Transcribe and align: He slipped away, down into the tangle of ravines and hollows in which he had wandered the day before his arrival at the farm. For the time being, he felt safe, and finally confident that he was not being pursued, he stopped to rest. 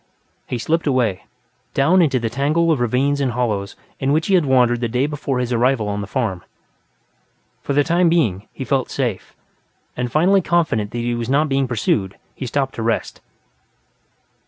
He 0.47 0.57
slipped 0.57 0.87
away, 0.87 1.25
down 1.75 2.01
into 2.01 2.19
the 2.19 2.27
tangle 2.31 2.71
of 2.71 2.79
ravines 2.79 3.21
and 3.21 3.33
hollows 3.33 3.75
in 3.99 4.11
which 4.11 4.25
he 4.25 4.33
had 4.33 4.47
wandered 4.47 4.81
the 4.81 4.87
day 4.87 5.05
before 5.05 5.37
his 5.37 5.53
arrival 5.53 5.93
at 5.93 6.01
the 6.01 6.07
farm. 6.07 6.43
For 7.61 7.73
the 7.73 7.83
time 7.83 8.09
being, 8.09 8.47
he 8.51 8.65
felt 8.65 8.89
safe, 8.89 9.35
and 9.95 10.11
finally 10.11 10.41
confident 10.41 10.89
that 10.89 10.97
he 10.97 11.13
was 11.13 11.29
not 11.29 11.49
being 11.49 11.67
pursued, 11.67 12.17
he 12.33 12.47
stopped 12.47 12.73
to 12.73 12.81
rest. 12.81 13.21